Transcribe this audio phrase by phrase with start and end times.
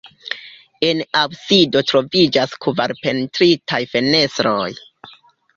[0.87, 4.69] En absido troviĝas kvar pentritaj fenestroj.